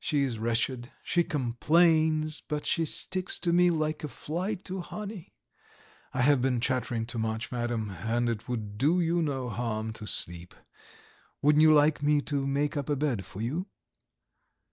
[0.00, 5.36] She's wretched, she complains, but she sticks to me like a fly to honey.
[6.12, 10.06] I have been chattering too much, Madam, and it would do you no harm to
[10.08, 10.52] sleep.
[11.42, 13.68] Wouldn't you like me to make up a bed for you?"